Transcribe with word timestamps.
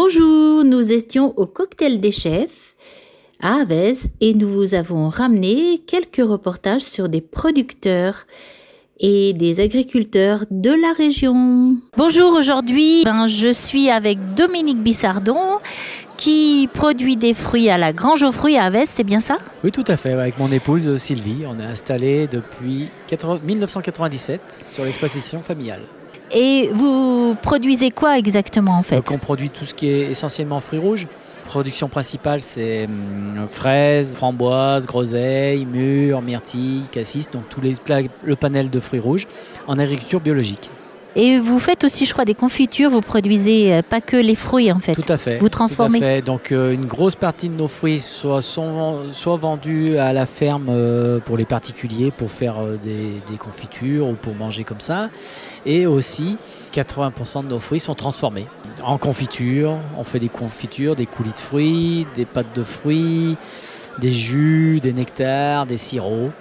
Bonjour, 0.00 0.62
nous 0.62 0.92
étions 0.92 1.34
au 1.36 1.46
cocktail 1.46 1.98
des 1.98 2.12
chefs 2.12 2.76
à 3.42 3.62
Avez 3.62 3.94
et 4.20 4.32
nous 4.32 4.48
vous 4.48 4.74
avons 4.74 5.08
ramené 5.08 5.78
quelques 5.88 6.24
reportages 6.24 6.82
sur 6.82 7.08
des 7.08 7.20
producteurs 7.20 8.28
et 9.00 9.32
des 9.32 9.58
agriculteurs 9.58 10.44
de 10.52 10.70
la 10.70 10.92
région. 10.96 11.78
Bonjour, 11.96 12.32
aujourd'hui 12.34 13.02
ben, 13.02 13.26
je 13.26 13.52
suis 13.52 13.90
avec 13.90 14.20
Dominique 14.36 14.80
Bissardon 14.84 15.58
qui 16.16 16.68
produit 16.72 17.16
des 17.16 17.34
fruits 17.34 17.68
à 17.68 17.76
la 17.76 17.92
Grange 17.92 18.22
aux 18.22 18.30
fruits 18.30 18.56
à 18.56 18.66
Avez, 18.66 18.86
c'est 18.86 19.02
bien 19.02 19.18
ça? 19.18 19.34
Oui, 19.64 19.72
tout 19.72 19.84
à 19.88 19.96
fait. 19.96 20.12
Avec 20.12 20.38
mon 20.38 20.52
épouse 20.52 20.94
Sylvie, 20.94 21.44
on 21.44 21.58
est 21.58 21.66
installé 21.66 22.28
depuis 22.28 22.86
1997 23.10 24.62
sur 24.64 24.84
l'exposition 24.84 25.42
familiale. 25.42 25.82
Et 26.30 26.70
vous 26.74 27.36
produisez 27.42 27.90
quoi 27.90 28.18
exactement 28.18 28.72
en 28.72 28.82
fait 28.82 29.10
on 29.10 29.18
produit 29.18 29.50
tout 29.50 29.64
ce 29.64 29.74
qui 29.74 29.88
est 29.88 30.10
essentiellement 30.10 30.60
fruits 30.60 30.78
rouges. 30.78 31.06
Production 31.44 31.88
principale, 31.88 32.42
c'est 32.42 32.84
hum, 32.84 33.48
fraises, 33.50 34.16
framboises, 34.16 34.86
groseilles, 34.86 35.64
mûres, 35.64 36.20
myrtilles, 36.20 36.84
cassis, 36.92 37.30
donc 37.30 37.48
tout 37.48 37.62
le 37.62 38.36
panel 38.36 38.68
de 38.68 38.80
fruits 38.80 39.00
rouges 39.00 39.26
en 39.66 39.78
agriculture 39.78 40.20
biologique. 40.20 40.70
Et 41.16 41.38
vous 41.38 41.58
faites 41.58 41.84
aussi, 41.84 42.06
je 42.06 42.12
crois, 42.12 42.24
des 42.24 42.34
confitures. 42.34 42.90
Vous 42.90 43.00
produisez 43.00 43.74
euh, 43.74 43.82
pas 43.82 44.00
que 44.00 44.16
les 44.16 44.34
fruits, 44.34 44.70
en 44.70 44.78
fait. 44.78 44.94
Tout 44.94 45.12
à 45.12 45.16
fait. 45.16 45.38
Vous 45.38 45.48
transformez. 45.48 45.98
Tout 45.98 46.04
à 46.04 46.08
fait. 46.08 46.22
Donc, 46.22 46.52
euh, 46.52 46.72
une 46.72 46.86
grosse 46.86 47.16
partie 47.16 47.48
de 47.48 47.54
nos 47.54 47.68
fruits 47.68 48.00
soit, 48.00 48.42
sont 48.42 49.12
soit 49.12 49.36
vendus 49.36 49.96
à 49.98 50.12
la 50.12 50.26
ferme 50.26 50.66
euh, 50.68 51.18
pour 51.18 51.36
les 51.36 51.44
particuliers 51.44 52.10
pour 52.10 52.30
faire 52.30 52.56
des, 52.82 53.36
confitures 53.38 54.08
ou 54.08 54.14
pour 54.14 54.34
manger 54.34 54.64
comme 54.64 54.80
ça. 54.80 55.10
Et 55.64 55.86
aussi, 55.86 56.36
80% 56.74 57.44
de 57.44 57.48
nos 57.48 57.58
fruits 57.58 57.80
sont 57.80 57.94
transformés 57.94 58.46
en 58.82 58.98
confiture. 58.98 59.76
On 59.96 60.04
fait 60.04 60.18
des 60.18 60.28
confitures, 60.28 60.96
des 60.96 61.06
coulis 61.06 61.32
de 61.32 61.40
fruits, 61.40 62.06
des 62.14 62.24
pâtes 62.24 62.54
de 62.54 62.62
fruits, 62.62 63.36
des 63.98 64.12
jus, 64.12 64.80
des 64.80 64.92
nectars, 64.92 65.66
des 65.66 65.76
sirops 65.76 66.32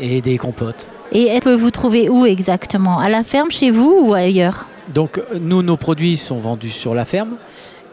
et 0.00 0.20
des 0.20 0.38
compotes. 0.38 0.88
Et 1.12 1.26
elle 1.26 1.40
peut 1.40 1.54
vous 1.54 1.70
trouver 1.70 2.08
où 2.08 2.26
exactement? 2.26 2.98
À 2.98 3.08
la 3.08 3.22
ferme, 3.22 3.50
chez 3.50 3.70
vous 3.70 4.08
ou 4.08 4.14
ailleurs? 4.14 4.66
Donc 4.94 5.20
nous, 5.40 5.62
nos 5.62 5.76
produits 5.76 6.16
sont 6.16 6.38
vendus 6.38 6.70
sur 6.70 6.94
la 6.94 7.04
ferme 7.04 7.36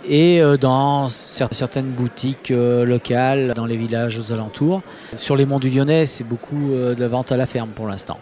et 0.07 0.41
euh, 0.41 0.57
dans 0.57 1.09
certaines 1.09 1.91
boutiques 1.91 2.51
euh, 2.51 2.85
locales 2.85 3.53
dans 3.55 3.65
les 3.65 3.77
villages 3.77 4.17
aux 4.17 4.33
alentours. 4.33 4.81
Sur 5.15 5.35
les 5.35 5.45
monts 5.45 5.59
du 5.59 5.69
Lyonnais, 5.69 6.05
c'est 6.05 6.23
beaucoup 6.23 6.73
euh, 6.73 6.95
de 6.95 7.05
vente 7.05 7.31
à 7.31 7.37
la 7.37 7.45
ferme 7.45 7.69
pour 7.69 7.87
l'instant. 7.87 8.17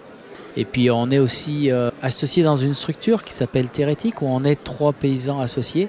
Et 0.58 0.66
puis 0.66 0.92
on 0.92 1.10
est 1.12 1.20
aussi 1.20 1.70
associé 2.02 2.44
dans 2.44 2.58
une 2.58 2.74
structure 2.74 3.24
qui 3.24 3.32
s'appelle 3.32 3.70
Thérétique 3.70 4.22
où 4.22 4.26
on 4.26 4.44
est 4.44 4.62
trois 4.62 4.92
paysans 4.92 5.40
associés. 5.40 5.88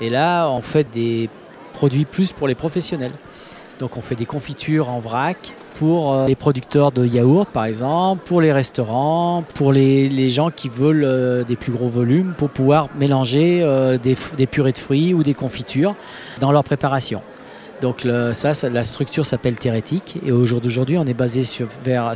Et 0.00 0.10
là, 0.10 0.48
on 0.48 0.60
fait 0.60 0.86
des 0.92 1.30
produits 1.72 2.04
plus 2.04 2.32
pour 2.32 2.48
les 2.48 2.56
professionnels. 2.56 3.12
Donc 3.80 3.96
on 3.96 4.00
fait 4.00 4.14
des 4.14 4.26
confitures 4.26 4.88
en 4.90 5.00
vrac 5.00 5.52
pour 5.74 6.12
euh, 6.12 6.26
les 6.26 6.34
producteurs 6.34 6.92
de 6.92 7.06
yaourts 7.06 7.46
par 7.46 7.64
exemple, 7.64 8.22
pour 8.24 8.40
les 8.40 8.52
restaurants, 8.52 9.44
pour 9.54 9.72
les, 9.72 10.30
gens 10.30 10.50
qui 10.50 10.68
veulent 10.68 11.04
euh, 11.04 11.44
des 11.44 11.56
plus 11.56 11.72
gros 11.72 11.88
volumes 11.88 12.34
pour 12.36 12.50
pouvoir 12.50 12.88
mélanger 12.98 13.60
euh, 13.62 13.98
des, 13.98 14.46
purées 14.46 14.72
de 14.72 14.78
fruits 14.78 15.14
ou 15.14 15.22
des 15.22 15.34
confitures 15.34 15.94
dans 16.40 16.52
leur 16.52 16.64
préparation. 16.64 17.22
Donc 17.80 18.06
ça, 18.32 18.52
la 18.68 18.84
structure 18.84 19.26
s'appelle 19.26 19.58
Thérétique 19.58 20.16
et 20.24 20.30
au 20.30 20.46
jour 20.46 20.60
d'aujourd'hui 20.60 20.98
on 20.98 21.04
est 21.04 21.14
basé 21.14 21.42
sur, 21.42 21.66
vers, 21.84 22.14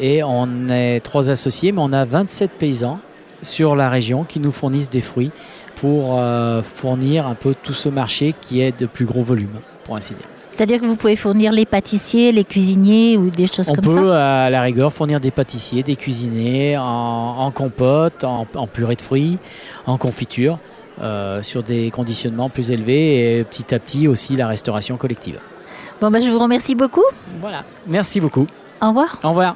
et 0.00 0.22
on 0.22 0.68
est 0.70 1.00
trois 1.00 1.28
associés 1.28 1.72
mais 1.72 1.82
on 1.82 1.92
a 1.92 2.06
27 2.06 2.52
paysans 2.52 3.00
sur 3.42 3.76
la 3.76 3.90
région 3.90 4.24
qui 4.24 4.40
nous 4.40 4.50
fournissent 4.50 4.88
des 4.88 5.02
fruits 5.02 5.30
pour 5.76 6.18
fournir 6.64 7.26
un 7.26 7.34
peu 7.34 7.54
tout 7.54 7.74
ce 7.74 7.90
marché 7.90 8.34
qui 8.40 8.62
est 8.62 8.80
de 8.80 8.86
plus 8.86 9.04
gros 9.04 9.22
volume 9.22 9.60
pour 9.84 9.96
ainsi 9.96 10.14
dire. 10.14 10.26
C'est-à-dire 10.50 10.80
que 10.80 10.86
vous 10.86 10.96
pouvez 10.96 11.16
fournir 11.16 11.52
les 11.52 11.64
pâtissiers, 11.64 12.32
les 12.32 12.44
cuisiniers 12.44 13.16
ou 13.16 13.30
des 13.30 13.46
choses 13.46 13.68
comme 13.68 13.82
ça? 13.82 13.90
On 13.90 13.94
peut 13.94 14.12
à 14.12 14.50
la 14.50 14.62
rigueur 14.62 14.92
fournir 14.92 15.20
des 15.20 15.30
pâtissiers, 15.30 15.82
des 15.82 15.96
cuisiniers 15.96 16.76
en, 16.76 17.50
compote, 17.54 18.24
en, 18.24 18.44
purée 18.66 18.96
de 18.96 19.00
fruits, 19.00 19.38
en 19.86 19.96
confiture, 19.96 20.58
euh, 21.00 21.40
sur 21.42 21.62
des 21.62 21.90
conditionnements 21.90 22.50
plus 22.50 22.72
élevés 22.72 23.38
et 23.38 23.44
petit 23.44 23.74
à 23.74 23.78
petit 23.78 24.08
aussi 24.08 24.36
la 24.36 24.48
restauration 24.48 24.96
collective. 24.96 25.38
Bon, 26.00 26.10
ben, 26.10 26.20
je 26.20 26.30
vous 26.30 26.38
remercie 26.38 26.74
beaucoup. 26.74 27.04
Voilà, 27.40 27.64
merci 27.86 28.20
beaucoup. 28.20 28.46
Au 28.82 28.88
revoir. 28.88 29.18
Au 29.22 29.28
revoir. 29.28 29.54